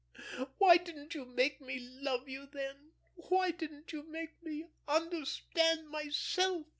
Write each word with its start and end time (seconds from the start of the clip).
Why 0.57 0.77
didn't 0.77 1.13
you 1.13 1.25
make 1.25 1.61
me 1.61 1.77
love 1.79 2.27
you 2.27 2.47
then? 2.47 2.93
Why 3.13 3.51
didn't 3.51 3.93
you 3.93 4.01
make 4.01 4.41
me 4.41 4.65
understand 4.87 5.89
myself?" 5.89 6.65